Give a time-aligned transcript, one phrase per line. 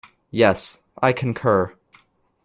[0.31, 1.75] Yes, I concur.